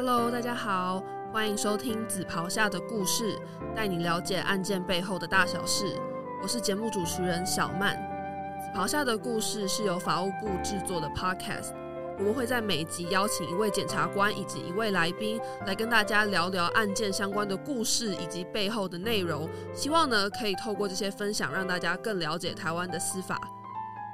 [0.00, 3.34] Hello，大家好，欢迎收听《紫袍下的故事》，
[3.74, 6.00] 带你了解案件背后的大小事。
[6.40, 7.96] 我是节目主持人小曼。
[8.64, 11.72] 《紫袍下的故事》是由法务部制作的 Podcast，
[12.16, 19.48] 我们会在每集邀请一位检察官以及一位来宾来跟大家聊聊案件相关的故事以及背后的内容。
[19.74, 23.36] 希望呢，可以透过这些分享，让大家更了解台湾的司法。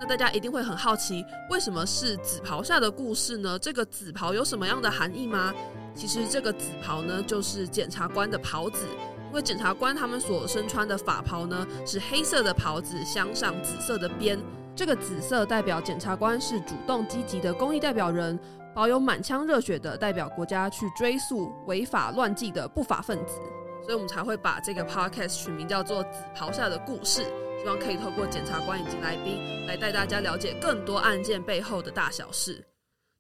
[0.07, 3.59] 那大家一定会很好奇，为什么是紫袍下的故事呢？
[3.59, 5.51] 这个紫袍有什么样的含义吗？
[5.95, 8.85] 其实这个紫袍呢，就是检察官的袍子。
[9.30, 14.39] 因为检察官他们所身穿的法袍呢，是黑色的袍子，镶上紫色的边。
[14.77, 18.39] 这个紫色代表检察官是主动积极的公益代表人，
[18.75, 23.41] 保有满腔热血的代表国家去追诉违法乱纪的不法分子。
[23.84, 27.20] 所以我们才会把这个 podcast 取名叫做《紫袍下的故事》。
[27.61, 32.62] 希望可以透过检察官以及来宾来带大家了解更多案件背后的大小事。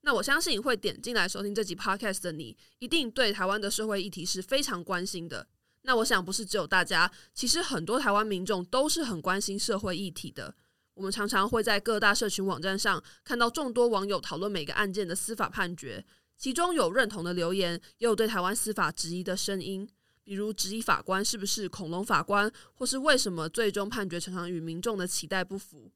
[0.02, 5.46] 那我相信会点进来收听这集 podcast 的你，一定对台湾的社会议题是非常关心的。
[5.82, 10.54] 那我想不是只有大家，其实很多台湾民众都是很关心社会议题的。
[10.92, 16.04] 我们常常会在各大社群网站上看到众多网友讨论每个案件的司法判决，
[16.36, 19.88] 其中有认同的留言，也有对台湾司法质疑的声音。
[20.24, 25.92] 比如质疑法官是不是恐龙法官，或是为什么最终判决常常与民众的期待不符。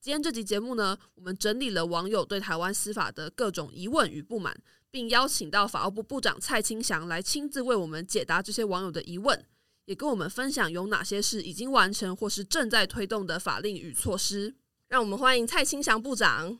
[0.00, 9.44] 今天这集节目呢，我们整理了网友对台湾司法的各种疑问与不满，并邀请到法务部部长蔡清祥来亲自为我们解答这些网友的疑问，
[9.84, 14.56] 也跟我们分享有哪些是已经完成或是正在推动的法令与措施。
[14.88, 16.58] 让我们欢迎蔡清祥部长。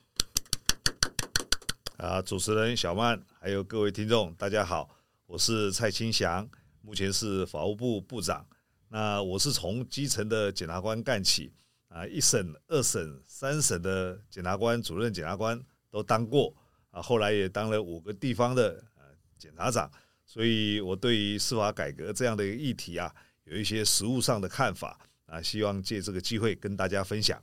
[1.96, 4.88] 啊，主持人小曼，还有各位听众，大家好，
[5.26, 6.48] 我是蔡清祥。
[6.88, 8.48] 目前是法务部部长，
[8.88, 11.52] 那我是从基层的检察官干起
[11.88, 16.56] 啊，一审、二审、三审的检察官、主任检察官都当过
[16.88, 19.02] 啊，后来也当了五个地方的呃
[19.36, 19.92] 检察长，
[20.24, 23.14] 所以我对于司法改革这样的一个议题啊，
[23.44, 27.38] 有一些实务上的看法啊，希望借这个机会跟大家分享。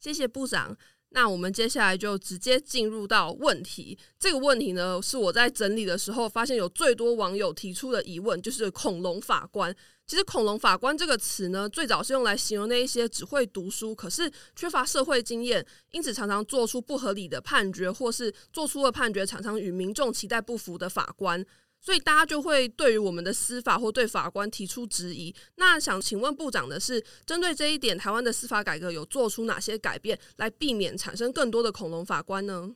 [0.00, 0.76] 谢谢部长。
[1.14, 3.98] 那我们接下来就直接进入到问题。
[4.18, 9.74] 这个问题呢，是我在整理的时候发现有最多网友提出的疑问，就是“恐龙法官”。
[10.04, 21.44] 其实“恐龙法官”这个词呢，最早是用来形容那一些只会读书，可是缺乏社会经验，因此常常做出不合理的判决，或是做出的判决常常与民众期待不符的法官。
[21.84, 25.34] 所以大家就会对于我们的司法或对法官提出质疑。
[25.56, 32.70] 那想请问部长的是，针对这一点，台湾的司法改革有做出哪些改变，来避免产生更多的恐龙法官呢？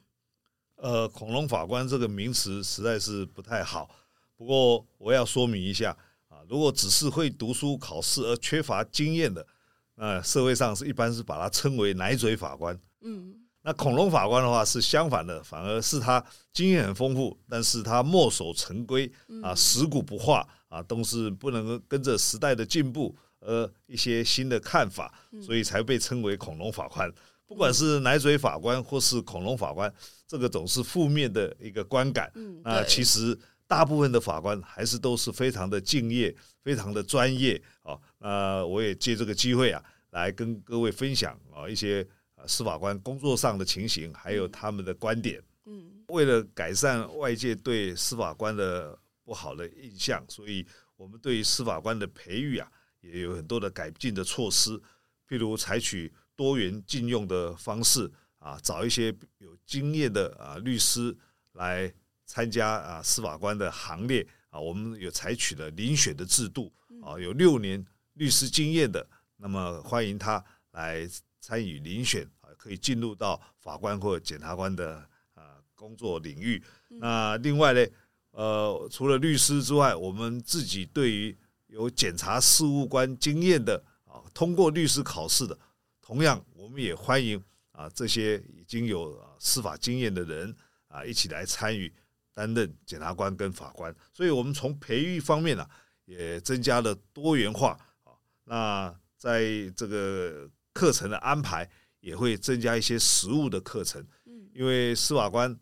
[0.74, 3.88] 呃，恐龙法官这个名词实在是不太好。
[4.36, 5.96] 不过我要说明一下
[6.28, 9.46] 啊，如果只是会读书考试而缺乏经验的，
[9.94, 12.76] 那社会上是一般是把它称为奶嘴法官。
[13.02, 13.45] 嗯。
[13.66, 19.10] 那恐龙法官的话是相反的，反而是他经验很丰富，但是他墨守成规
[19.43, 25.12] 啊，死古不化啊，都是不能够跟着时代的进步，呃一些新的看法，
[25.43, 27.12] 所以才被称为恐龙法官。
[27.44, 29.93] 不管是奶嘴法官或是恐龙法官，
[30.28, 32.33] 这个总是负面的一个观感。
[32.62, 37.98] 那其实大部分的法官还是都是非常的敬业，非常的专业啊。
[38.21, 42.06] 那我也借这个机会啊，来跟各位分享啊一些。
[42.47, 45.42] 司法官工作上的情形，还有他们的观点。
[45.64, 50.64] 嗯，为了改善外界对司法官的不好的印象，所以
[50.97, 52.70] 我们对于司法官的培育啊，
[53.00, 54.80] 也有很多的改进的措施。
[55.28, 58.08] 譬如采取多元禁用的方式
[58.38, 61.16] 啊，找一些有经验的啊律师
[61.54, 61.92] 来
[62.26, 64.60] 参加啊司法官的行列啊。
[64.60, 66.72] 我们有采取了遴选的制度
[67.03, 69.04] 啊，有六年律师经验的，
[69.36, 71.08] 那么欢迎他来。
[71.46, 74.96] 参与遴选啊，可以进入到法官或检察官的
[75.32, 76.60] 啊工作领域。
[76.88, 77.86] 那另外呢，
[78.32, 85.56] 呃，除了律师之外，我们自己对于有检察事务官经验的啊，通过律师考试的，
[86.03, 87.41] 同样我们也欢迎
[87.71, 90.53] 啊这些已经有司法经验的人
[90.88, 91.94] 啊一起来参与
[92.34, 93.94] 担任检察官跟法官。
[94.12, 95.65] 所以我们从培育方面呢，
[96.06, 98.10] 也增加了多元化啊。
[98.42, 101.66] 那在这个课程的安排
[102.00, 105.58] 也会增加一些实务的课程，嗯，因为司法官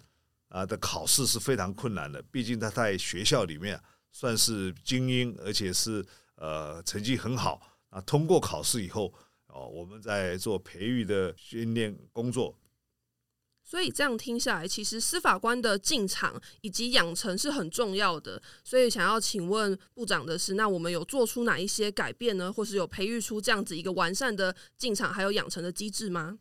[0.49, 3.81] 啊的考试是非常困难的，毕竟他在学校里面
[4.11, 8.01] 算是精英，而且是呃成绩很好啊。
[8.01, 9.15] 通过考试以后，
[9.47, 12.59] 哦，我们在做培育的训练工作。
[13.75, 18.41] 所以这样听下来，其实司法官的进场以及养成是很重要的。
[18.63, 22.53] 所以想要请问部长的是，那我们有做出哪一些改变呢？
[22.53, 26.39] 或是有培育出这样子一个完善的进场还有养成的机制吗？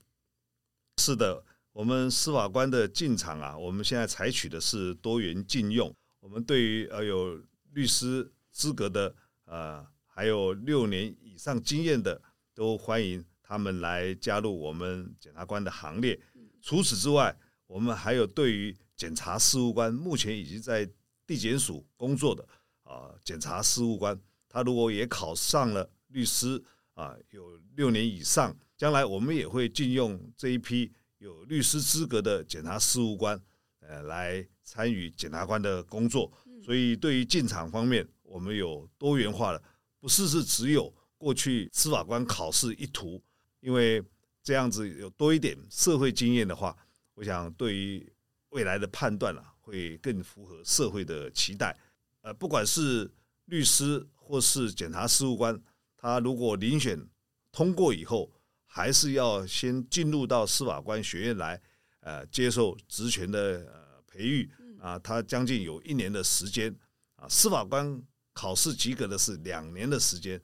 [1.01, 5.91] 是的，我们司法官的进场啊，我们现在采取的是多元禁用。
[6.19, 7.41] 我们对于呃有
[7.71, 9.15] 律师资格的
[9.45, 12.21] 呃，还有六年以上经验的，
[12.53, 16.19] 都欢迎他们来加入我们检察官的行列。
[16.63, 17.37] 除此之外，
[17.67, 20.89] 我们还有对于检察事务官，目前已经在
[21.27, 22.47] 地检署工作的
[22.83, 24.17] 啊，检察事务官，
[24.47, 26.63] 他如果也考上了律师
[26.93, 33.37] 啊，有六年以上，将来我们也会禁用这一批有律师资格的检察事务官，
[33.81, 36.31] 呃，来参与检察官的工作。
[36.63, 39.61] 所以，对于进场方面，我们有多元化的，
[39.99, 43.21] 不是是只有过去司法官考试一途，
[43.59, 44.01] 因为
[44.43, 46.75] 这样子有多一点社会经验的话，
[47.13, 48.13] 我想对于
[48.49, 51.75] 未来的判断啊，会更符合社会的期待。
[52.21, 53.09] 呃，不管是
[53.45, 55.59] 律师或是检察事务官，
[55.95, 57.07] 他如果遴选
[57.51, 58.29] 通过以后，
[58.65, 61.61] 还是要先进入到司法官学院来，
[62.01, 63.39] 呃，接受职权的
[63.71, 64.51] 呃培育。
[64.79, 66.75] 啊，他将近有一年的时间
[67.15, 68.03] 啊，司法官
[68.33, 70.41] 考试及格的是两年的时间。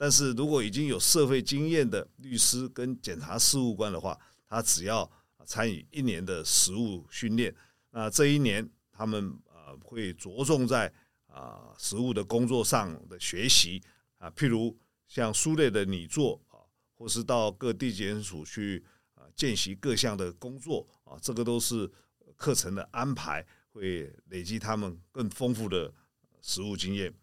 [0.00, 5.08] 但是如果已经有社会经验的律师跟检察事务官的话，他只要
[5.44, 7.54] 参与一年的实务训练，
[7.90, 10.90] 那这一年他们啊会着重在
[11.26, 13.82] 啊实务的工作上的学习
[14.16, 14.74] 啊，譬如
[15.06, 16.64] 像书类的拟作啊，
[16.96, 18.82] 或是到各地检署去
[19.12, 21.86] 啊见习各项的工作啊，这个都是
[22.36, 23.46] 课程的安排。
[23.72, 25.92] 会累积他们更丰富的
[26.40, 27.14] 实务经验，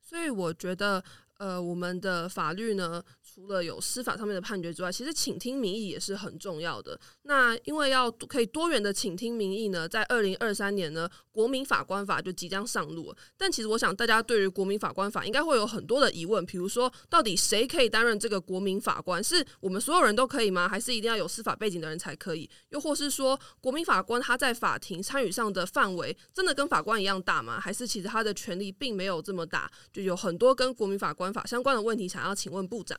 [0.00, 1.04] 所以我觉得。
[1.38, 6.98] 呃，我们的法律呢，除了有司法上面的判决之外，其实倾听民意也是很重要的。
[7.22, 13.14] 那因为要可以多元的倾听民意呢，在二零二三年呢，国民法官法就即将上路。
[13.36, 19.22] 但其实我想，大家对于国民法官法应该会有很多的疑问，比如说，到底谁可以担任这个国民法官？
[19.22, 20.66] 是我们所有人都可以吗？
[20.66, 22.48] 还是一定要有司法背景的人才可以？
[22.70, 27.60] 又或是说，国民法官他在法庭参与上的范围真的跟法官一样大吗？
[27.60, 29.70] 还是其实他的权力并没有这么大？
[29.92, 31.25] 就有很多跟国民法官。
[31.32, 32.98] 法相关的问题，想要请问部长。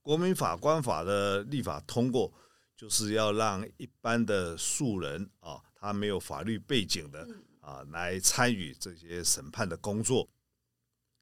[0.00, 2.32] 国民法官法的立法通过，
[2.76, 7.28] 就是要让一般的素人啊，他没有法律背景的
[7.60, 10.28] 啊，来参与这些审判的工作。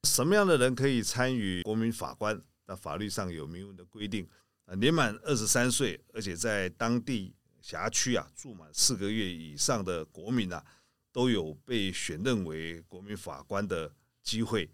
[0.04, 2.42] 什么样的人可以参与国民法官？
[2.64, 4.26] 那法律上有明文的规定
[4.64, 10.64] 啊，年满二十三岁，而且在当地辖区啊住满四个月以上的国民啊，
[11.12, 14.70] 都有被选任为国民法官的机会。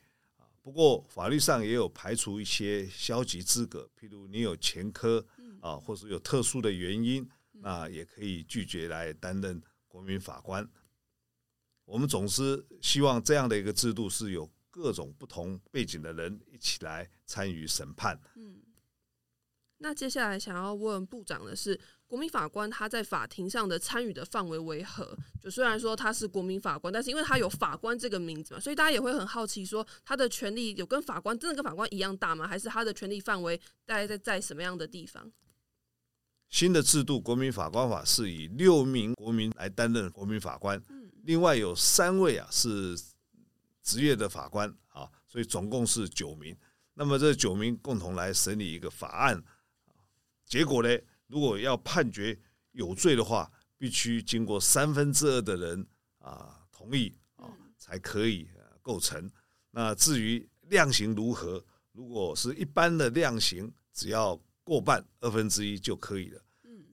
[0.66, 5.24] 不过法律上也有排除一些消极资格，譬如你有前科
[5.60, 10.68] 啊，或是有特殊的原因，那也可以拒绝来担任国民法官。
[11.84, 18.20] 我们总是希望这样的一个制度是有各种不同背景的人一起来参与审判。
[18.34, 18.60] 嗯，
[19.78, 21.78] 那接下来想要问部长的是。
[22.08, 25.18] 国民法官他在法庭上的参与的范围为何？
[25.42, 32.46] 就虽然说他是国民法官，但是因为他有法官这个名字嘛，所以大家也会很好奇，说他的权利有跟法官真的跟法官一样大吗？
[32.46, 35.32] 还是他的权利范围大概在在什么样的地方？
[36.48, 40.80] 新的制度，国民法官法是以六名国民来担任国民法官，
[41.24, 42.96] 另外有三位啊是
[43.82, 46.56] 职业的法官啊，所以总共是九名。
[46.94, 49.42] 那么这九名共同来审理一个法案，
[50.46, 50.88] 结果呢？
[51.26, 52.38] 如果要判决
[52.70, 55.84] 有罪的话，必须经过三分之二的人
[56.18, 58.48] 啊同意啊，才可以
[58.80, 59.28] 构成。
[59.72, 66.40] 那至于量刑如何，如果是一般的量刑，只要过半二分之一就可以了。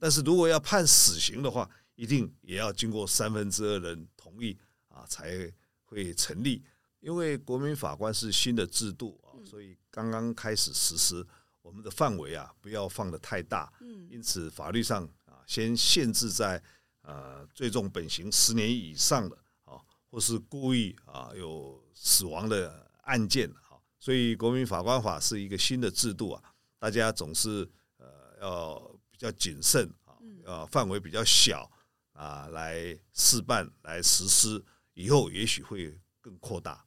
[0.00, 4.58] 但是如果要判死刑的话，一定也要经过三分之二人同意
[4.88, 5.50] 啊，才
[5.84, 6.60] 会成立。
[6.98, 11.24] 因为国民法官是新的制度啊，所以刚刚开始实施。
[11.64, 16.62] 我们的范围啊，不要放的太大，嗯，因此法律上啊，先限制在
[17.00, 19.80] 呃最重本刑十年以上的啊，
[20.10, 27.66] 或是故意啊有死亡的案件啊，所以国民法官法是一个新的制度啊，大家总是
[27.96, 28.06] 呃
[28.42, 28.78] 要
[29.10, 30.12] 比较谨慎啊，
[30.44, 31.70] 呃范围比较小
[32.12, 36.84] 啊来试办来实施，以后也许会更扩大。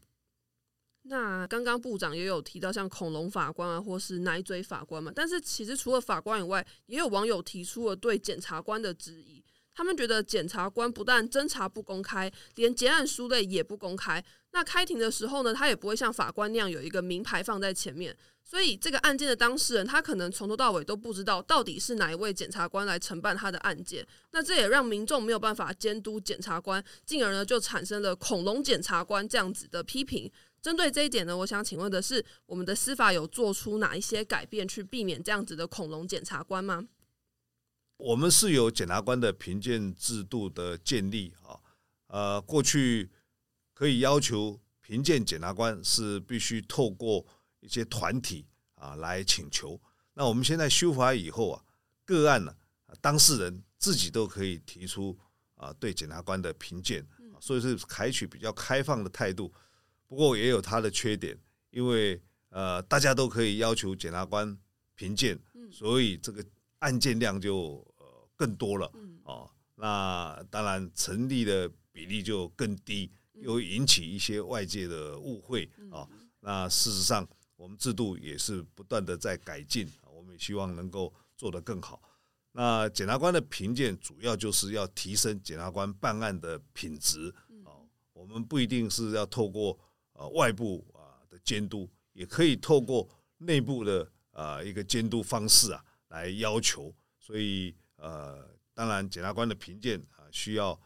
[1.10, 9.44] 那刚刚部长也有提到像恐龙法官啊，或是奶嘴法官嘛，但是其实除了法官以外，也有网友提出了对检察官的质疑。
[9.74, 14.24] 他们觉得检察官不但侦查不公开，连结案书类也不公开。
[14.52, 24.04] 那开庭的时候呢，他也不会像法官那样有一个名牌放在前面，所以这个案件的当事人他可能从头到尾都不知道到底是哪一位检察官来承办他的案件。
[24.32, 30.32] 那这也让民众没有办法监督检察官，进而呢就产生了“恐龙检察官”这样子的批评。
[30.62, 36.88] 针对这一点呢，我想请问的是，我们的司法有做出哪一些改变，去避免这样子的恐龙检察官吗？
[37.98, 41.60] 我们是有检察官的评鉴制度的建立啊，
[42.08, 43.10] 呃，过去
[43.74, 47.26] 可以要求评鉴检察官是必须透过
[47.60, 48.46] 一些团体
[48.76, 49.80] 啊来请求。
[50.14, 51.64] 那我们现在修法以后啊，
[52.06, 52.56] 个案呢，
[53.00, 55.18] 当事人自己都可以提出
[55.56, 57.08] 啊对检察官的评鉴，
[57.40, 59.54] 所以是采取比较开放的态度。
[60.08, 61.38] 不过也有它的缺点，
[61.70, 64.58] 因为呃大家都可以要求检察官
[64.96, 65.38] 评鉴，
[65.72, 66.44] 所以这个
[66.80, 68.92] 案件量就呃更多了
[69.24, 69.50] 哦。
[69.76, 76.08] 那当然成立的比例就更低，又引起一些外界的误会啊。
[76.40, 82.02] 那事实上，我们制度也是不断的在改进，我们也希望能够做得更好。
[82.54, 87.32] 那检察官的评鉴主要就是要提升检察官办案的品质
[87.64, 87.78] 啊。
[88.14, 89.78] 我们不一定是要透过
[90.18, 96.94] 呃外部啊的监督，也可以透过内部的啊一个监督方式啊来要求。
[97.18, 98.46] 所以呃。
[98.78, 100.80] 当然，检察官的评鉴啊需要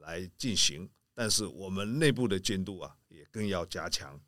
[0.00, 4.18] 来进行，但是我们内部的监督啊也更要加强。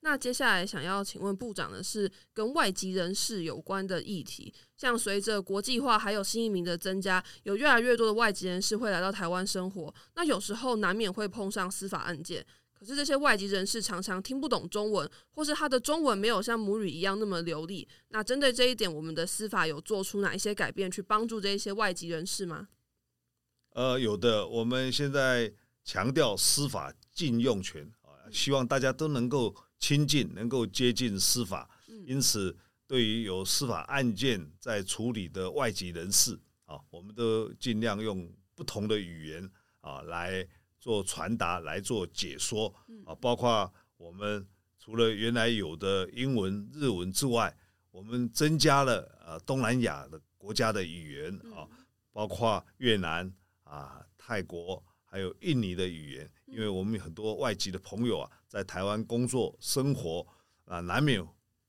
[0.00, 12.44] 那接下来想要请问部长的是跟外籍人士有关的议题，像随着国际化还有新移民的增加，有越来越多的外籍人士会来到台湾生活，那有时候难免会碰上司法案件。
[12.78, 17.88] 可是这些外籍人士常常听不懂中文，或是他的中文没有像母语一样那么流利。
[18.08, 22.68] 那针对这一点，我们的司法有做出哪一些改变，去帮助这一些外籍人士吗？
[23.70, 24.46] 呃，有的。
[24.46, 25.50] 我们现在
[25.84, 31.70] 强调司法禁用权啊，希望大家都能够亲近，能够接近司法。
[32.06, 32.54] 因此，
[32.86, 40.46] 对于有司法案件在处理的外籍人士啊，我们都尽量用不同的语言啊来。
[40.86, 42.72] 做传达来做解说
[43.04, 44.46] 啊，包括我们
[44.78, 47.52] 除了原来有的英文、日文之外，
[47.90, 51.66] 我们增加了呃东南亚的国家的语言啊，
[52.12, 53.28] 包括越南
[53.64, 60.24] 啊、泰国还有印尼的语言，因为我们很多外籍的朋友啊，在台湾工作生活
[60.66, 61.20] 啊，难免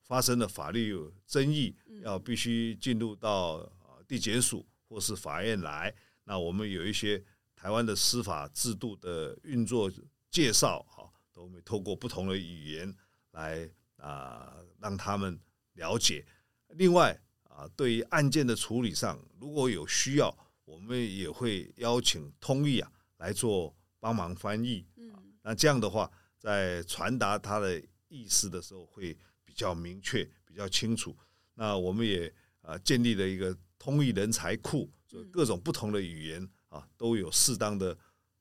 [0.03, 0.95] 发生了法律
[1.25, 3.67] 争议，要必须进入到
[4.07, 5.91] 地检署或是法院来，
[6.23, 7.25] 那我们有一些。
[7.57, 9.91] 台湾的司法制度的运作
[10.29, 12.95] 介绍啊，都会透过不同的语言
[13.31, 15.37] 来啊，让他们
[15.73, 16.23] 了解。
[16.69, 24.85] 另外啊，对于案件的处理上，如果有需要，我们也会邀请通译啊来做帮忙翻译。
[24.95, 25.11] 嗯，
[25.41, 31.17] 那这样的话，在传达他的意思的时候会比较明确、比较清楚。
[31.55, 36.47] 那我们也啊建立了一个通译人才库，就各种不同的语言。
[36.77, 37.97] 啊，都有适当的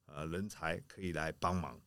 [0.06, 1.80] 呃人才可以来帮忙。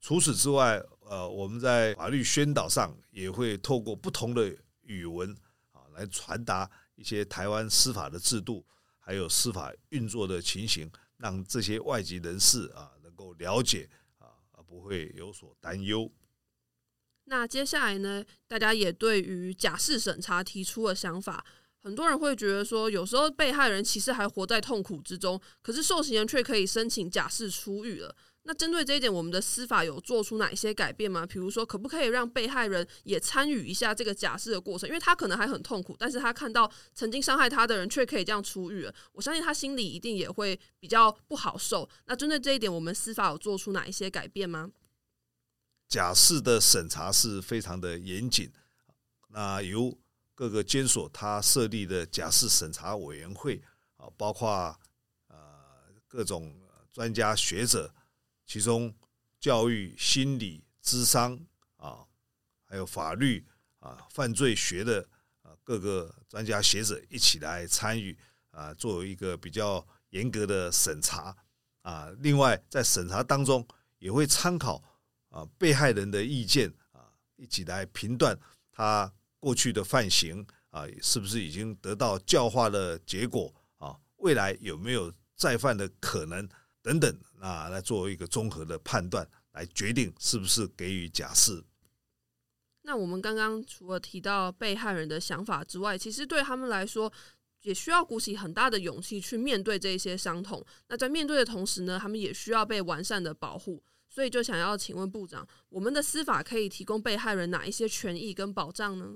[0.00, 5.36] 除此之外，呃，我们在法律宣导上也会透过不同的语文
[5.72, 8.64] 啊，来传达一些台湾司法的制度，
[8.98, 13.88] 还有司法运作的情形，让这些外籍人士啊能够了解
[14.18, 16.12] 啊，而不会有所担忧。
[17.24, 21.44] 那接下来呢，大家也对于假释审查提出了想法。
[21.86, 28.12] 很多人会觉得说，有时候被害人其实还活在痛苦之中，可是受刑人却可以申请假释出狱了。
[28.42, 31.24] 那针对这一点，我们的司法有做出哪一些改变吗？
[31.24, 34.88] 比如说，可不可以让被害人也参与一下这个假释的过程？
[34.88, 41.88] 因为他可能还很痛苦，但是他看到曾经伤害他的人却可以这样出狱了，我相信他心里一定也会比较不好受。
[42.06, 44.72] 那针对这一点，我们司法有做出哪一些改变吗？
[45.88, 48.50] 假释的审查是非常的严谨，
[49.28, 49.96] 那由。
[50.36, 53.58] 各个监所他设立的假释审查委员会
[53.96, 54.78] 啊，包括
[55.28, 55.38] 呃
[56.06, 56.54] 各种
[56.92, 57.90] 专家学者，
[58.44, 58.94] 其中
[59.40, 61.40] 教育、心理、智商
[61.78, 62.06] 啊，
[62.64, 63.46] 还有法律
[63.78, 65.08] 啊、犯罪学的
[65.40, 68.14] 啊各个专家学者一起来参与
[68.50, 71.34] 啊，作为一个比较严格的审查
[71.80, 72.10] 啊。
[72.18, 73.66] 另外，在审查当中
[73.98, 74.84] 也会参考
[75.30, 78.38] 啊被害人的意见啊，一起来评断
[78.70, 79.10] 他。
[79.46, 83.96] 过去的犯行啊，是不是已经得到教化的结果啊？
[84.16, 86.48] 未来有没有再犯的可能
[86.82, 87.68] 等等啊？
[87.68, 91.62] 来作为一个综合的判断，来决定是不是给予假释。
[92.82, 97.12] 那我们刚刚除了提到被害人的想法之外，其实对他们来说，
[97.62, 100.66] 也需要鼓起很大的勇气去面对这些伤痛。
[100.88, 103.80] 那在面对的同时呢，他们也需要被完善的保护。
[104.08, 109.14] 所以就想要请问部长，我们的司法可以提供被害人哪一些权益跟保障呢？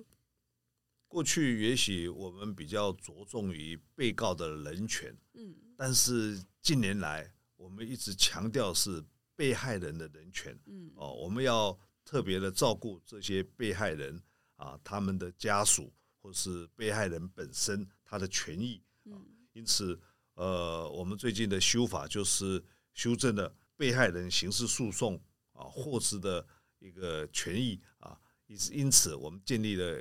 [1.11, 14.23] 过去也许我们比较着重于被告的人权，嗯，但是近年来我们一直强调是被害人的人权，嗯，哦，我们要特别的照顾这些被害人
[14.55, 20.01] 啊，他们的家属或是被害人本身他的权益，嗯，因此，
[20.35, 22.63] 呃，我们最近的修法就是
[22.95, 25.21] 修正了被害人刑事诉讼
[25.55, 26.47] 啊获知的
[26.79, 30.01] 一个权益啊，因因此我们建立了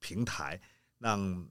[0.00, 0.60] 平台，
[0.98, 1.48] 让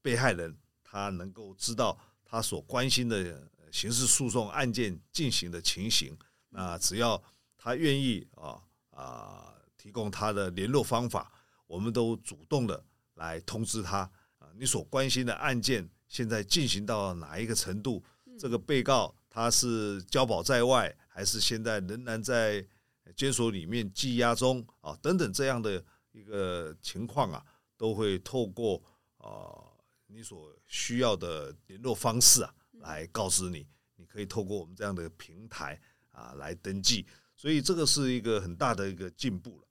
[0.00, 6.16] 被害人他能够知道他所关心的刑事诉讼案件进行的情形。
[6.48, 7.22] 那只要
[7.58, 11.30] 他愿意啊啊提供他的联络方法，
[11.66, 12.82] 我们都主动的
[13.14, 13.98] 来通知他
[14.38, 18.02] 啊，你所关心的案件现在进行到哪一个程度？
[18.38, 22.66] 这个被告他是交保在外，还是现在仍然在
[23.14, 24.96] 监所里面羁押中啊？
[25.02, 27.44] 等等这样的一个情况啊，
[27.80, 28.82] 都会透过
[29.16, 29.72] 啊
[30.08, 33.66] 你所需要的联络方式啊，来告知你。
[33.96, 39.66] 你可以透过我们这样的平台啊来登记，所以这个是一个很大的一个进步了。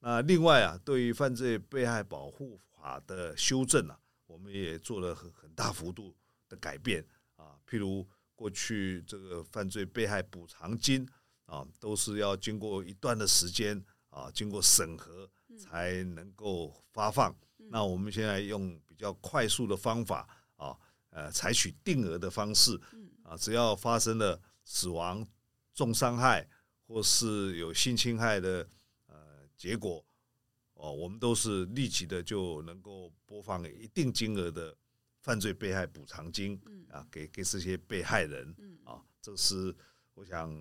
[0.00, 3.96] 那另外啊，对于犯罪被害保护法的修正啊，
[4.26, 6.12] 我们也做了很很大幅度
[6.48, 7.06] 的改变
[7.36, 7.56] 啊。
[7.68, 11.08] 譬如过去这个犯罪被害补偿金
[11.46, 13.80] 啊，都是要经过一段的时间
[14.10, 17.34] 啊，经过审核才能够发放。
[17.56, 20.76] 那我们现在用比较快速的方法啊，
[21.10, 22.80] 呃，采取定额的方式
[23.22, 25.26] 啊，只要发生了死亡、
[25.74, 26.48] 重伤害
[26.86, 28.68] 或是有性侵害的
[29.06, 29.16] 呃
[29.56, 30.04] 结果
[30.74, 34.76] 哦，我们都是立即的就能够播放一定金额的。
[35.24, 39.74] 犯罪被害补偿金啊，给给这些被害人啊，这是
[40.12, 40.54] 我想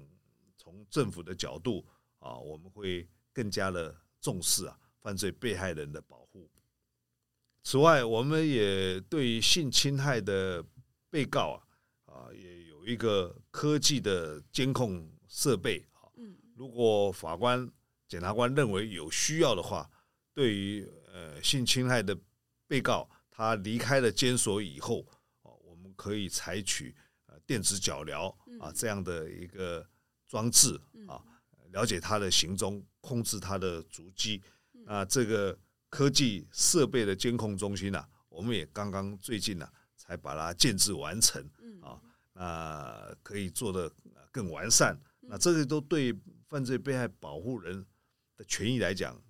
[0.55, 1.85] 从政府的角度
[2.19, 6.50] 啊，我们会更加的重视啊犯罪被害人的保护。
[7.63, 10.65] 此外，我们也对于性侵害的
[11.12, 11.62] 被告
[12.05, 16.10] 啊啊，也有一个科技的监控设备啊。
[16.55, 17.69] 如果法官、
[18.07, 19.88] 检察官认为有需要的话，
[20.33, 22.17] 对于呃性侵害的
[22.67, 23.07] 被告。
[23.36, 25.03] 他离开了监所以后，
[25.42, 29.83] 哦，我们可以采取呃电子脚镣啊这样的一个
[30.27, 31.20] 装置啊，
[31.72, 34.39] 了解他的行踪，控制他的足迹。
[34.85, 35.57] 那这个
[35.89, 41.43] 科技设备的监控中心呢，我们也刚刚最近呢才把它建制完成
[41.81, 42.00] 啊，
[42.33, 43.91] 那可以做的
[44.31, 44.98] 更完善。
[45.22, 46.17] 那这些都对
[46.48, 47.85] 犯罪被害保护人
[48.37, 49.22] 的权益来讲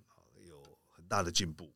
[0.46, 1.73] 有很大的进步。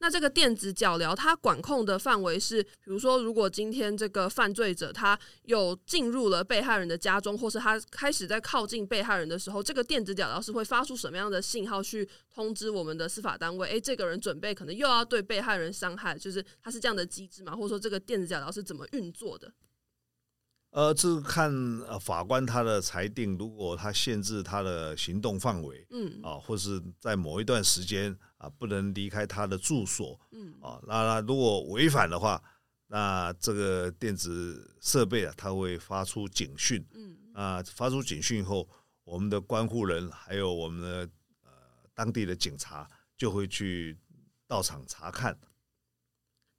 [0.00, 13.68] 那这个电子脚镣，它管控的范围是，比如说，如果今天这个犯罪者他有进入了被害人的家中，或是他开始在靠近被害人的时候，这个电子脚镣是会发出什么样的信号去通知我们的司法单位？
[13.68, 17.56] 诶，这个人准备可能又要对被害人伤害，就是他是这样的机制嘛？
[17.56, 19.52] 或者说，这个电子脚镣是怎么运作的？
[20.70, 21.50] 呃，这是看
[21.88, 26.20] 呃法官他的裁定，如果他限制他的行动范围，嗯。
[26.22, 30.54] 啊，或是在某一段时间啊不能离开他的住所，嗯。
[30.60, 32.42] 啊，那那如果违反的话，
[32.88, 37.16] 那这个电子设备啊，它会发出警讯，嗯。
[37.32, 38.68] 啊，发出警讯后，
[39.04, 41.10] 我们的关护人还有我们的
[41.44, 41.50] 呃
[41.94, 43.96] 当地的警察就会去
[44.46, 45.36] 到场查看。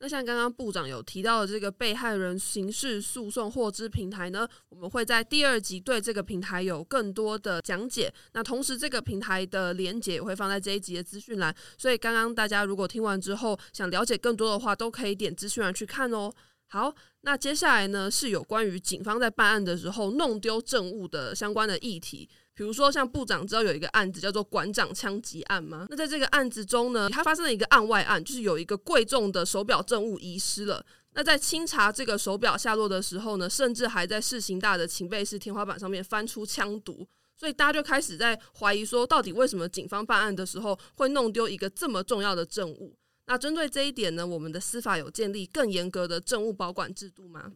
[0.01, 8.11] 那像刚刚部长有提到的这个被害人刑事诉讼获知平台呢，我们会在第二集对这个平台有更多的讲解。
[8.33, 16.31] 那同时，这个平台的连接也会放在这一集的资讯栏，所以刚刚大家如果听完之后想了解更多的话，都可以点资讯栏去看哦。
[16.67, 22.29] 好，那接下来呢是有关于警方在办案的时候弄丢证物的相关的议题。
[22.59, 25.87] 比如说，像部长知道有一个案子叫做馆长枪击案吗？
[25.89, 30.85] 那在这个案子中呢，它发生了一个案外案，就是有一个贵重的手表证物遗失了。
[31.13, 42.93] 那在清查这个手表下落的时候呢，甚至还在市刑大的警备室天花板上面翻出枪毒，所以大家就开始在怀疑说，到底为什么警方办案的时候会弄丢一个这么重要的证物？
[43.27, 47.53] 那针对这一点呢，我们的司法有建立更严格的证物保管制度吗？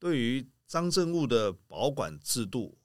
[0.00, 2.78] 对于赃证物的保管制度。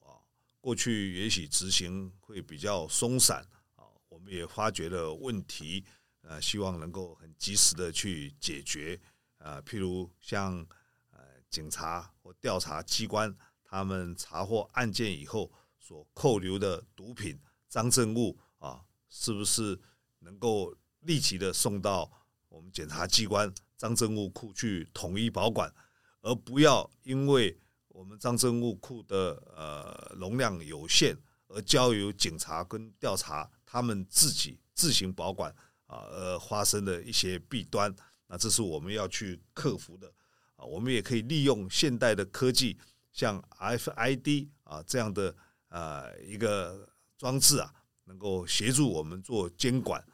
[0.68, 3.42] 过去也许执行会比较松散
[3.78, 5.86] 啊，我们也发觉了问题，
[6.24, 9.00] 呃，希望能够很及时的去解决
[9.38, 9.62] 啊。
[9.62, 10.58] 譬如像
[11.12, 15.50] 呃警察或调查机关，他们查获案件以后
[15.80, 19.80] 所扣留的毒品、赃证物啊，是不是
[20.20, 22.12] 能够立即的送到
[22.50, 25.74] 我们检察机关赃证物库去统一保管，
[26.20, 27.58] 而不要因为。
[27.98, 35.52] 我们赃证物库的呃容量有限，而交由警察跟调查他们自己自行保管
[35.88, 37.92] 啊，而发生的一些弊端，
[38.28, 40.08] 那这是我们要去克服的
[40.58, 40.64] 啊。
[40.64, 42.78] 我们也可以利用现代的科技，
[43.12, 45.36] 像 RFID 啊这样的
[45.70, 50.06] 呃一个装置啊，能够协助我们做监管。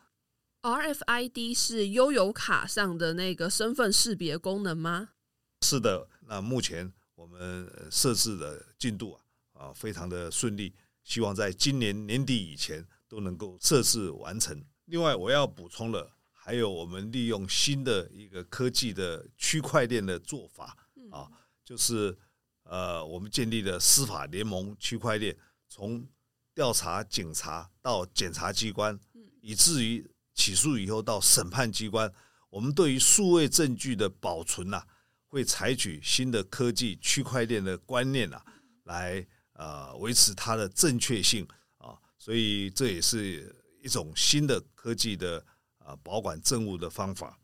[0.61, 5.09] RFID 是悠游卡上的那个身份识别功能吗？
[5.59, 6.93] 是的，那目前。
[7.15, 9.21] 我们设置的进度啊
[9.53, 10.73] 啊非常的顺利，
[11.03, 14.63] 希望在今年年底以前都能够设置完成。
[14.85, 20.75] 另外，我要补充了，还有我们利用新的一个科技的区块链的做法
[21.11, 21.29] 啊，
[21.63, 22.17] 就是
[22.63, 25.37] 呃，我们建立了司法联盟区块链，
[25.69, 26.05] 从
[26.53, 28.99] 调查警察到检察机关，
[29.41, 32.11] 以至于起诉以后到审判机关，
[32.49, 34.85] 我们对于数位证据的保存呐，
[35.33, 38.39] 会采取新的科技区块链的观念呐，
[38.83, 41.43] 来呃维持它的正确性
[41.79, 45.43] 啊，所以这也是一种新的科技的
[45.79, 47.39] 呃保管证物的方法。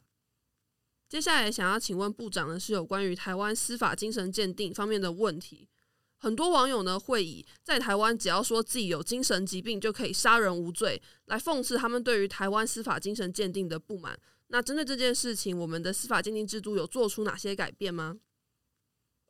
[1.07, 5.67] 接下来想要请问部长的是有关于台湾司法精神鉴定方面的问题。
[6.19, 14.19] 很多网友呢会以在台湾只要说自己有精神疾病就可以杀人无罪，来讽刺他们对于台湾司法精神鉴定的不满。
[14.51, 18.17] 那针对这件事情，我们的司法鉴定制度有做出哪些改变吗？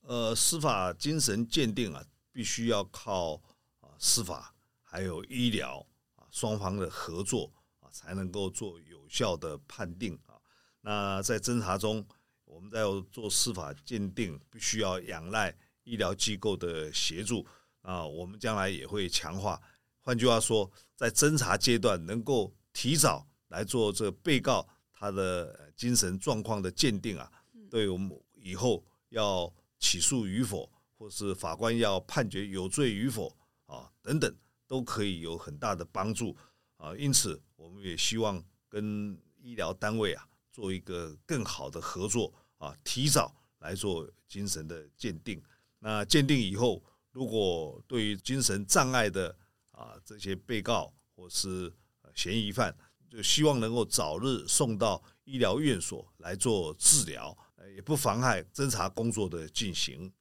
[0.01, 3.35] 呃，司法精神鉴定啊，必须要靠
[3.81, 7.51] 啊司法还有医疗啊双方的合作
[7.81, 10.39] 啊，才能够做有效的判定啊。
[10.81, 12.07] 那在侦查中，
[12.45, 15.55] 我们在做司法鉴定，必须要仰赖。
[15.83, 17.45] 医疗机构的协助
[17.81, 19.59] 啊，我们将来也会强化。
[20.01, 24.67] 换句话说，在侦查阶段能够提早来做这被告
[24.99, 27.31] 他的精神状况的鉴定啊，
[27.71, 33.33] 对我们以后要起诉与否，或是法官要判决有罪与否
[33.65, 34.35] 啊等等，
[34.67, 36.35] 都可以有很大的帮助
[36.75, 36.93] 啊。
[36.97, 45.41] 因此，我们也希望跟医疗单位啊做一个更好的合作啊，提早来做精神的鉴定。
[45.79, 49.33] 那鉴定以后，如果对于精神障碍的
[49.71, 51.73] 啊这些被告或是
[52.13, 52.75] 嫌疑犯，
[53.09, 57.35] 就希望能够早日送到医疗院所来做治疗，
[57.75, 60.11] 也不妨碍侦查工作的进行。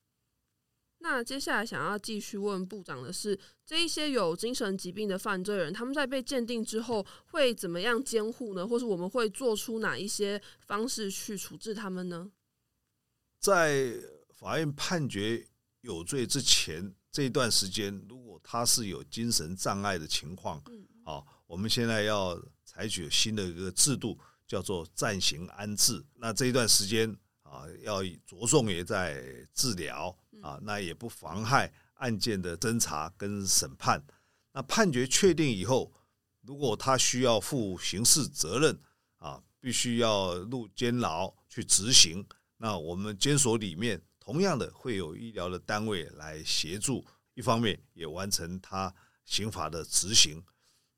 [1.01, 8.67] 那接下来想要继续问部长的是，这一些有精神疾病的犯罪人，他们在被鉴定之后会怎么样监护呢？
[8.67, 12.31] 或是我们会做出哪一些方式去处置他们呢？
[13.39, 13.95] 在
[14.31, 15.47] 法院判决
[15.83, 20.61] 有罪之前这一段时间，如果他是有精神障碍的情况，
[21.05, 22.37] 啊，我们现在要
[22.79, 26.01] 采取新的一个制度，叫做暂行安置。
[26.15, 27.11] 那这一段时间
[27.43, 29.21] 啊，要着重也在
[29.53, 34.01] 治疗啊，那也不妨害案件的侦查跟审判。
[34.53, 35.93] 那判决确定以后，
[36.43, 38.79] 如果他需要负刑事责任
[39.17, 42.25] 啊，必须要入监牢去执行。
[42.59, 50.41] 那我们监所里面同样的会有医疗的单位来协助，一方面也完成他刑法的执行。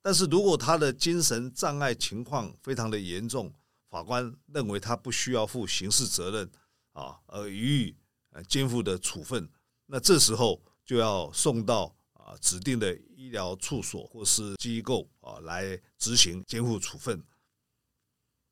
[0.01, 3.53] 但是如果他的精神障碍情况非常的严重，
[3.89, 6.49] 法官认为他不需要负刑事责任
[6.93, 7.95] 啊，而予以
[8.31, 9.49] 呃监护的处分，
[9.85, 17.23] 那这时候就要送到啊指定的医疗处所或是机构啊来执行监护处分。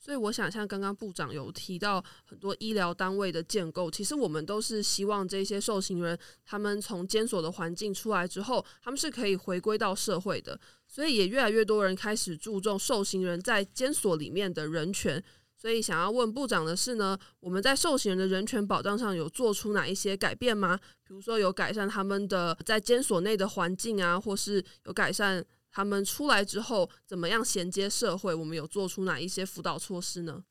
[0.02, 10.60] 所以，我想像刚刚部长有提到很多医疗单位的建构，其实我们都是希望这些受刑人他们从监所的环境出来之后，他们是可以回归到社会的。
[10.90, 15.24] 所以，也越来越多人开始注重受刑人在监所里面的人权。
[15.56, 20.80] 所以，想要问部长的是呢，我们在受刑人的人权保障上有做出哪一些改变吗？
[21.06, 25.46] 比如说，有改善他们的在监所内的环境啊，或是有改善。
[25.72, 28.34] 他们出来之后怎么样衔接社会？
[28.34, 30.44] 我们有做出哪一些辅导措施呢？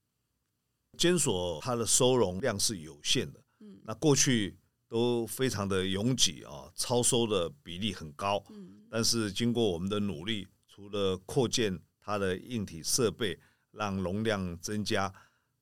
[0.96, 4.56] 监所它的收容量是有限的，嗯，那过去
[4.88, 13.38] 都非常的拥挤啊，超收的比例很高，嗯，但是经过我们的努力，除了扩建它的硬体设备，
[13.72, 15.12] 让容量增加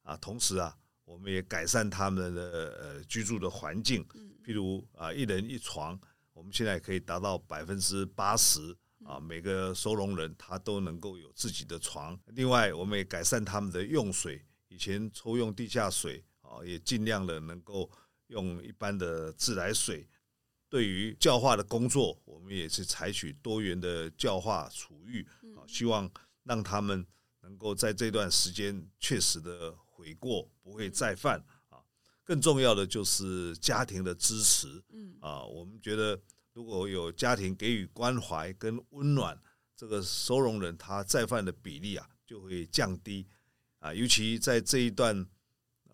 [0.03, 2.43] 啊，同时啊，我们也改善他们的
[2.81, 5.99] 呃居住的环境，嗯，譬如啊一人一床，
[6.33, 8.77] 我们现在可以达到百分之八十。
[9.05, 12.19] 啊，每个收容人他都能够有自己的床。
[12.29, 17.89] 另外，我们也改善他们的用水，以前抽用地下水啊，也尽量的能够
[18.29, 20.09] 用一般的自来水。
[20.77, 26.11] 对于教化的工作，我们也是采取多元的教化处遇啊，希望
[26.45, 27.07] 让他们
[27.41, 31.81] 能够在这段时间确实的悔过，不会再犯啊。
[32.23, 36.21] 更重要的就是家庭的支持，嗯啊，我们觉得。
[36.53, 39.39] 如果有家庭给予关怀跟温暖，
[39.77, 43.27] 这个收容人他再犯的比例啊就会降低
[43.79, 43.93] 啊。
[43.93, 45.27] 尤其在这一段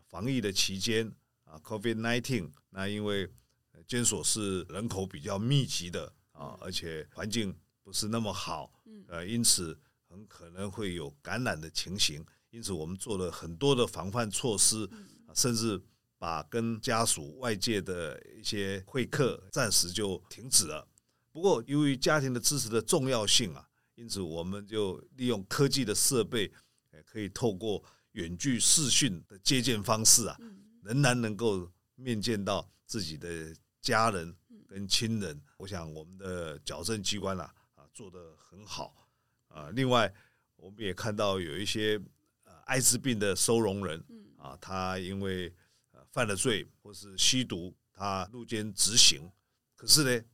[0.09, 3.29] 防疫的期间啊，COVID nineteen，那因为
[3.87, 8.73] 监所是人口比较密集的啊，而且环境不是那么好，
[9.09, 12.25] 呃，因此很可能会有感染的情形。
[12.51, 14.87] 因此，我们做了很多的防范措施，
[15.35, 15.81] 甚至
[16.18, 20.87] 把跟家属外界的一些会客暂时就停止了。
[21.31, 26.53] 不过，由于家庭的支持的重要性啊，因此我们就利用科技的设备，
[27.07, 30.37] 可以透过远距视讯的接见方式啊，
[30.83, 34.35] 仍然能够面见到自己的家人
[34.66, 35.38] 跟亲人。
[35.59, 39.07] 我想我们的矫正机关啊啊做得很好
[39.49, 39.68] 啊。
[39.75, 40.11] 另外，
[40.57, 42.01] 我们也看到有一些
[42.45, 44.03] 呃艾滋病的收容人
[44.38, 45.55] 啊，他因为
[46.11, 49.31] 犯了罪或是吸毒，他入监执行，
[49.77, 50.25] 可是呢。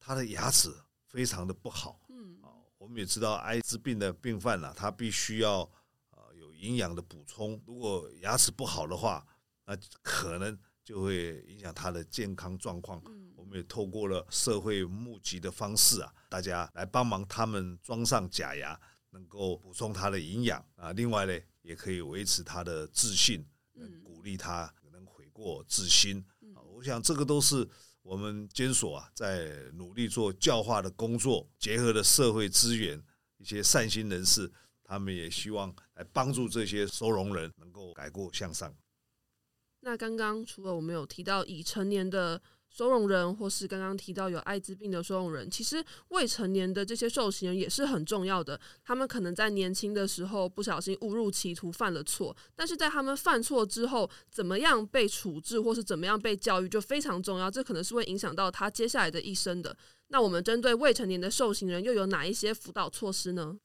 [0.00, 0.72] 他的牙齿
[1.04, 5.70] 非常的不好，嗯，啊，我们也知道艾滋病的病犯呢，他必须要
[6.12, 9.26] 呃有营养的补充，如果牙齿不好的话，
[9.66, 10.58] 那可能
[10.88, 12.98] 就会影响他的健康状况。
[13.04, 20.90] 嗯，我们也透过了社会募集的方式啊，大家来帮忙他们装上假牙，能够补充他的营养啊。
[20.94, 26.24] 另外呢，也可以维持他的自信，嗯，鼓励他能悔过自新。
[26.54, 27.68] 啊，我想这个都是。
[28.00, 32.98] 我们监所啊，在努力做教化的工作，结合了社会资源，
[33.36, 34.50] 一些善心人士，
[34.82, 38.74] 他们也希望来帮助这些收容人能够改过向上。
[39.80, 42.40] 那刚刚除了我们有提到已成年的。
[42.70, 48.60] 收容人，或是刚刚提到有艾滋病的收容人，其实未成年的这些受刑人也是很重要的。
[48.84, 57.50] 他们可能在年轻的时候不小心误入歧途，犯了错，但是在他们犯错之后，怎么样被处置，或是怎么样被教育，就非常重要。
[57.50, 59.74] 这可能是会影响到他接下来的一生的。
[60.08, 63.58] 那我们针对未成年的受刑人，又有哪一些辅导措施呢？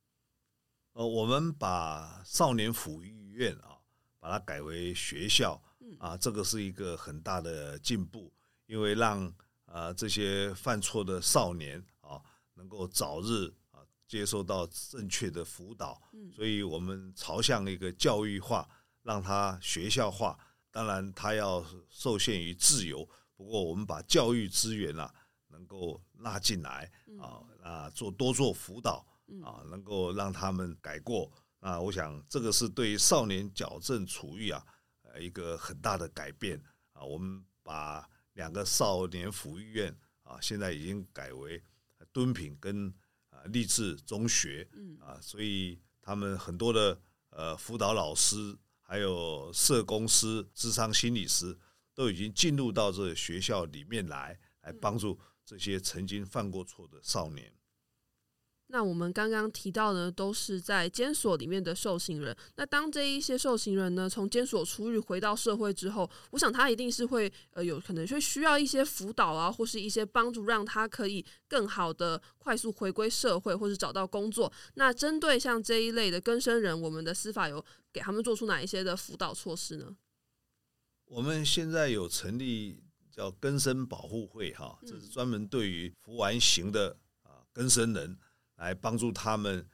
[0.93, 3.79] 呃，我们把少年抚育院啊，
[4.17, 5.61] 把它改为学校，
[5.99, 8.31] 啊，这个是一个很大的进步。
[8.65, 9.31] 因为让
[9.65, 12.21] 啊这些犯错的少年啊
[12.53, 16.01] 能够早日啊接受到正确的辅导，
[16.33, 18.67] 所以我们朝向一个教育化，
[19.01, 20.39] 让他学校化。
[20.71, 25.13] 当然，他要受限于自由，不过我们把教育资源啊
[25.49, 29.05] 能够拉进来啊啊做多做辅导
[29.43, 31.31] 啊，能够让他们改过。
[31.59, 34.82] 啊我想这个是对少年矫正处遇啊呃
[35.19, 36.61] 一个很大的改变
[36.93, 37.03] 啊。
[37.03, 41.63] 我们把两个少年抚育院啊，现在已经改为
[42.11, 42.93] 敦品跟
[43.29, 44.67] 啊励志中学，
[44.99, 46.99] 啊，所以他们很多的
[47.29, 51.57] 呃辅导老师，还有社工师、智商心理师，
[51.93, 57.53] 都已经进入到这学校里面来，来帮助这些曾经犯过错的少年。
[58.73, 62.35] 那我们刚刚提到呢都是在监所里面的受刑人。
[62.55, 74.51] 那当这一些受刑人呢，从监所出狱回到社会之后，我想他一定是会呃有可能会需要一些辅导啊，或是一些帮助，让他可以更好的快速回归社会，或是找到工作。
[74.73, 79.95] 那针对像这一类的更生人，我们的司法有给他们做出哪一些的辅导措施呢？
[81.05, 88.17] 我们现在有成立叫更生保护会，哈，这是专门对于服完刑的啊更生人。
[88.55, 89.67] 来帮助他们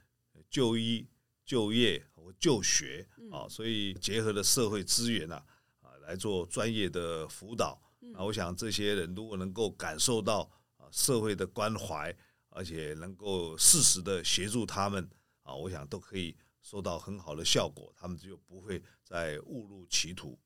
[0.49, 1.07] 就医、
[1.45, 5.35] 就业或就学啊，所以结合了社会资源呐
[5.81, 7.79] 啊，来做专业的辅导。
[8.15, 12.15] 啊，我想这些人如果能够感受到啊社会的关怀，
[12.49, 15.07] 而且能够适时的协助他们
[15.43, 20.39] 啊，我想都可以收到很好的效果，他们就不会再误入歧途。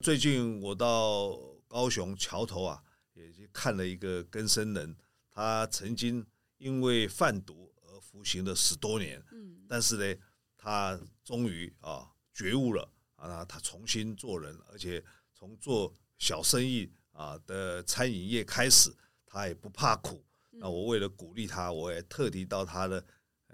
[0.00, 4.96] 最近我到高雄桥头啊，也去看了一个根生人，
[5.30, 6.26] 他曾经。
[6.58, 10.20] 因为贩毒而服刑了十多年，嗯，但是呢，
[10.56, 18.94] 他终于啊觉悟了啊，他重新做人，而且从做小生意啊的餐饮业开始，
[19.26, 20.24] 他也不怕苦。
[20.58, 23.04] 那我为了鼓励他，我也特地到他的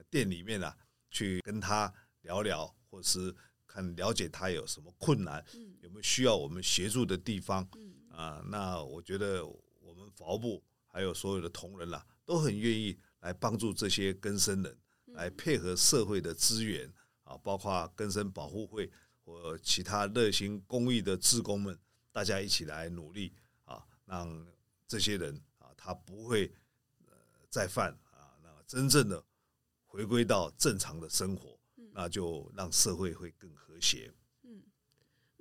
[0.08, 0.76] 店里面啊
[1.10, 3.34] 去跟他聊聊，或是
[3.66, 5.44] 看了解他有什么困难，
[5.80, 7.68] 有没有需要我们协助的地方，
[8.10, 12.06] 啊，那我觉得我们法务部还有所有的同仁啦。
[12.24, 16.92] 都很愿意来帮助这些根生人，来配合社会的资源
[17.24, 18.90] 啊，包括根生保护会
[19.24, 21.78] 或其他热心公益的志工们，
[22.10, 24.46] 大家一起来努力啊，让
[24.86, 26.52] 这些人啊，他不会
[27.06, 27.12] 呃
[27.48, 29.24] 再犯啊，那真正的
[29.86, 31.58] 回归到正常的生活，
[31.92, 34.12] 那就让社会会更和谐。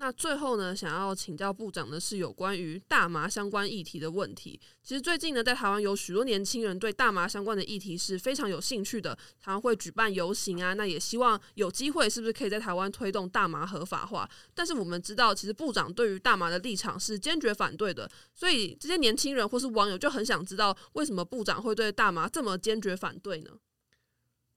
[0.03, 4.59] 那最后呢，想要请教部长的是有关于大麻相关议题的问题。
[4.81, 10.73] 其实最近呢，在台湾有许多年轻人对大麻相关的议题是非常有兴趣的，常常会举办游行啊。
[10.73, 14.27] 那也希望有机会，是不是可以在台湾推动大麻合法化？
[14.55, 18.09] 但是我们知道，其实部长对于大麻的立场是坚决反对的。
[18.33, 23.51] 所以这些年轻人或是网友就很想知道，为什么部长会对大麻这么坚决反对呢？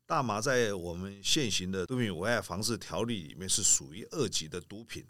[0.06, 5.04] 大麻在我们现行的毒品危害防治条例里面是属于二级的毒品。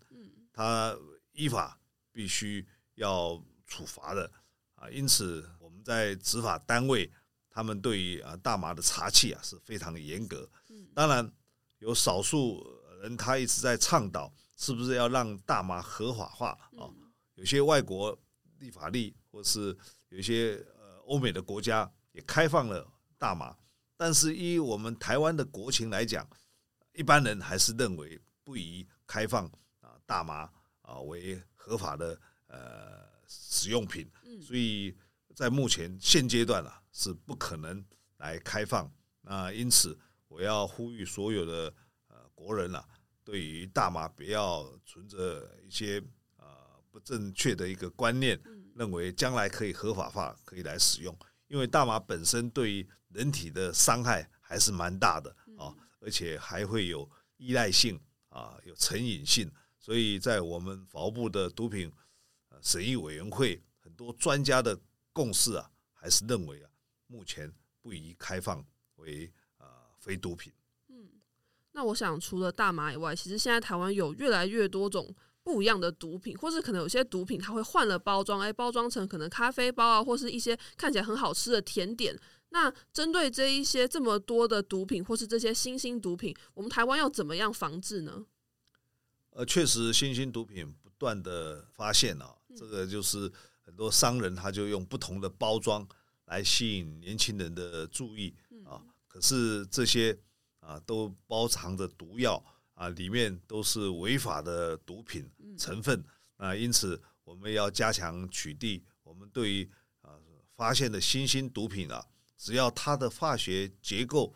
[0.55, 0.97] 它
[1.33, 1.79] 依法
[2.11, 4.31] 必须要处罚的
[4.77, 4.89] 啊。
[4.89, 7.13] 因此，我们在执法单位，
[7.51, 10.49] 他们对于啊大麻的查缉啊是非常严格。
[10.95, 11.31] 当然，
[11.79, 12.65] 有少数
[13.03, 16.89] 人他一直在倡导，是不是要让大麻合法化啊？
[17.35, 18.17] 有些外国
[18.61, 19.77] 立法例，或是
[20.11, 22.89] 有一些呃欧美的国家也开放了
[23.19, 23.57] 大麻，
[23.97, 26.25] 但是依我们台湾的国情来讲，
[26.93, 29.59] 一般人还是认为不宜开放啊
[30.07, 30.51] 大麻
[30.83, 34.11] 啊为合法的呃使用品，
[34.43, 34.97] 所以
[35.35, 37.85] 在目前现阶段啊是不可能
[38.19, 38.93] 来开放。
[39.23, 41.75] 那因此我要呼吁所有的
[42.09, 42.87] 呃国人啊，
[43.23, 46.03] 对于大麻不要存着一些
[46.37, 46.73] 呃。
[46.95, 48.41] 不正确的一个观念，
[48.77, 51.13] 认为将来可以合法化，可以来使用。
[51.49, 59.51] 因为大麻本身对于人体的伤害还是蛮大的啊，而且还会有依赖性啊，有成瘾性。
[59.85, 61.93] 所以在我们法务部的毒品
[62.63, 64.81] 审议委员会，很多专家的
[65.13, 66.71] 共识啊，还是认为啊，
[67.07, 68.65] 目前不宜开放
[68.97, 70.51] 为啊非毒品。
[70.89, 71.11] 嗯，
[71.73, 75.15] 那我想除了大麻以外，其实现在台湾有越来越多种。
[75.43, 82.19] 不一样的毒品，或是可能有些毒品它会换了包装，哎，包装成可能咖啡包啊，或是一些看起来很好吃的甜点。
[82.49, 88.25] 那针对这一些这么多的毒品，或是这些新兴毒品，我们台湾要怎么样防治呢？
[89.35, 95.87] 呃，确实新兴毒品不断的发现啊，这个就是很多商人他就用不同的包装
[96.25, 100.19] 来吸引年轻人的注意啊，可是这些
[100.61, 102.43] 啊都包藏着毒药。
[102.77, 106.05] 啊，里面都是违法的毒品成分
[106.37, 108.83] 啊，因此我们要加强取缔。
[109.05, 109.71] 我们对于
[110.01, 110.19] 啊
[110.57, 112.05] 发现的新兴毒品啊，
[112.37, 114.35] 只要它的化学结构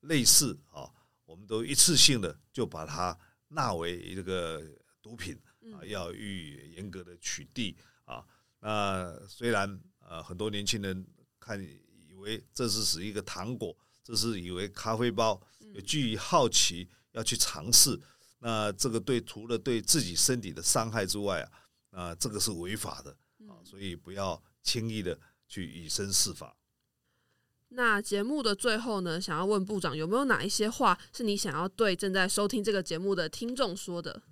[0.00, 0.92] 类似啊，
[1.24, 4.62] 我们都一次性的就把它纳为这个
[5.02, 5.38] 毒品
[5.72, 8.24] 啊，要予以严格的取缔啊。
[8.60, 11.06] 那虽然呃，很多年轻人
[11.40, 15.40] 看以为这是是一个糖果，这是以为咖啡包，
[15.74, 16.88] 有基于好奇。
[17.12, 17.98] 要去尝试，
[18.38, 21.50] 那这个对除了对自己身体的伤害之外啊，
[21.90, 23.10] 啊，这个是违法的
[23.48, 26.54] 啊，所以不要轻易的去以身试法。
[27.68, 34.22] 那节目的最后呢，想要问部长有没有哪一些话是你想要对正在收听这个节目的听众说的？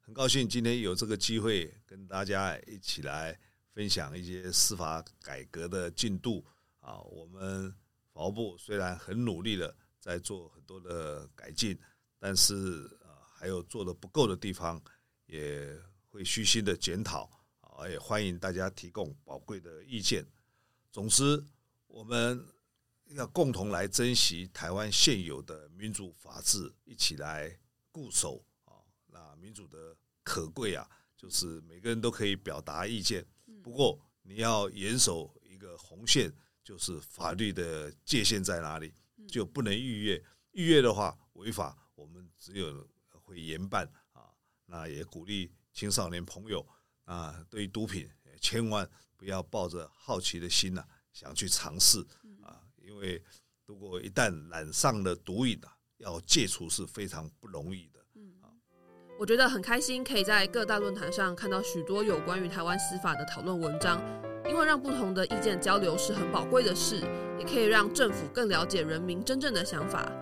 [0.00, 3.38] 很高兴今天有这个机会跟大家一起来
[3.72, 6.44] 分享一些司法改革的进度
[6.80, 7.00] 啊。
[7.00, 7.74] 我们
[8.12, 11.78] 法务部虽然很努力的在做很多的改进。
[12.26, 14.82] 但是啊，还有做的不够的地方，
[15.26, 17.28] 也会虚心的检讨
[17.60, 20.24] 啊，也欢迎大家提供宝贵的意见。
[20.90, 21.44] 总之，
[21.94, 22.44] 我们
[23.10, 27.56] 要共同来珍惜台湾现有的民主法治，一起来
[27.92, 28.82] 固守啊。
[29.06, 33.24] 那民主的可贵啊，就是每个人都可以表达意见。
[33.62, 38.92] 不过，你要严守一个红线，就是法律的界限在哪里，
[39.28, 40.20] 就不能逾越。
[40.50, 41.78] 逾越的话，违法。
[41.94, 44.34] 我们只有会严办啊，
[44.66, 46.66] 那也鼓励青少年朋友
[47.04, 52.04] 啊，对于毒品千万不要抱着好奇的心呐，想去尝试
[52.42, 53.22] 啊，因为
[53.66, 58.00] 如果一旦染上了毒瘾啊，要戒除是非常不容易的。
[58.16, 58.34] 嗯，
[59.18, 64.02] 我觉得很开心，可以在各大论坛上看到许多有关于台湾司法的讨论文章，
[64.44, 67.00] 因为让不同的意见交流是很宝贵的事，
[67.38, 70.12] 也可以让政府更了解人民真正的想法。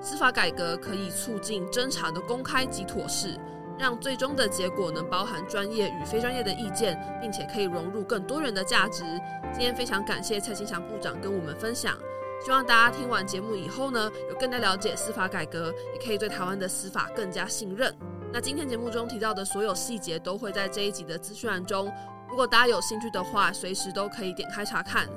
[0.00, 3.38] 司法改革可以促进侦查的公开及妥适，
[3.78, 9.04] 让最终的结果能包含专业与非专业的意见，并且可以融入更多人的价值。
[9.52, 11.96] 今天非常感谢蔡清祥部长跟我们分享，
[12.44, 17.94] 希望大家听完节目以后呢，有更加了解司法改革，也可以对台湾的司法更加信任。
[18.32, 21.90] 那今天节目中提到的所有细节都会在这一集的资讯栏中，
[22.28, 25.08] 如果大家有兴趣的话，随时都可以点开查看。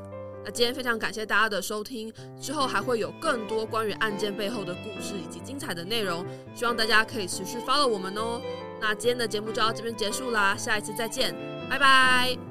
[0.44, 6.26] 那今天非常感谢大家的收听，之后还会有更多关于案件背后的故事以及精彩的内容，
[6.56, 8.42] 希望大家可以持续 follow 我们哦。
[8.80, 11.36] 那今天的节目就到这边结束啦，下一次再见，
[11.70, 12.51] 拜拜。